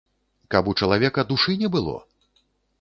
Каб 0.55 0.69
у 0.71 0.73
чалавека 0.79 1.27
душы 1.33 1.57
не 1.61 1.71
было? 1.79 1.95